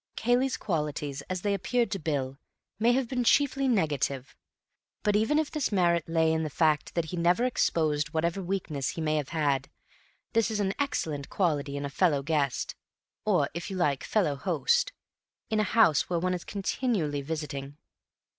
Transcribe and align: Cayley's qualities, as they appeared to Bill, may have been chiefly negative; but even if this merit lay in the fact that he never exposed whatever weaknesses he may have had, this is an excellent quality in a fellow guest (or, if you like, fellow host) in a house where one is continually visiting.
Cayley's 0.15 0.57
qualities, 0.57 1.21
as 1.29 1.41
they 1.43 1.53
appeared 1.53 1.91
to 1.91 1.99
Bill, 1.99 2.39
may 2.79 2.93
have 2.93 3.07
been 3.07 3.23
chiefly 3.23 3.67
negative; 3.67 4.35
but 5.03 5.15
even 5.15 5.37
if 5.37 5.51
this 5.51 5.71
merit 5.71 6.09
lay 6.09 6.33
in 6.33 6.41
the 6.41 6.49
fact 6.49 6.95
that 6.95 7.05
he 7.13 7.15
never 7.17 7.45
exposed 7.45 8.09
whatever 8.09 8.41
weaknesses 8.41 8.93
he 8.95 8.99
may 9.01 9.17
have 9.17 9.29
had, 9.29 9.69
this 10.33 10.49
is 10.49 10.59
an 10.59 10.73
excellent 10.79 11.29
quality 11.29 11.77
in 11.77 11.85
a 11.85 11.89
fellow 11.91 12.23
guest 12.23 12.73
(or, 13.25 13.47
if 13.53 13.69
you 13.69 13.77
like, 13.77 14.03
fellow 14.03 14.35
host) 14.35 14.91
in 15.51 15.59
a 15.59 15.73
house 15.77 16.09
where 16.09 16.17
one 16.17 16.33
is 16.33 16.43
continually 16.45 17.21
visiting. 17.21 17.77